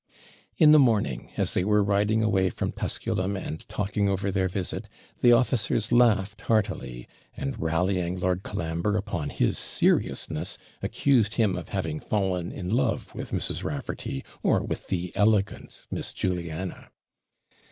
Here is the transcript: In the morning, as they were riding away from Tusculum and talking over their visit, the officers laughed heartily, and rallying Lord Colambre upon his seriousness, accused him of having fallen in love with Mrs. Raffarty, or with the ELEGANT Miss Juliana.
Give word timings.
In 0.57 0.71
the 0.71 0.79
morning, 0.79 1.29
as 1.37 1.53
they 1.53 1.63
were 1.63 1.83
riding 1.83 2.23
away 2.23 2.49
from 2.49 2.71
Tusculum 2.71 3.35
and 3.37 3.69
talking 3.69 4.09
over 4.09 4.31
their 4.31 4.47
visit, 4.47 4.89
the 5.21 5.31
officers 5.31 5.91
laughed 5.91 6.41
heartily, 6.41 7.07
and 7.37 7.61
rallying 7.61 8.19
Lord 8.19 8.41
Colambre 8.41 8.97
upon 8.97 9.29
his 9.29 9.59
seriousness, 9.59 10.57
accused 10.81 11.35
him 11.35 11.55
of 11.55 11.69
having 11.69 11.99
fallen 11.99 12.51
in 12.51 12.71
love 12.71 13.13
with 13.13 13.29
Mrs. 13.29 13.63
Raffarty, 13.63 14.23
or 14.41 14.63
with 14.63 14.87
the 14.87 15.11
ELEGANT 15.15 15.85
Miss 15.91 16.13
Juliana. 16.13 16.89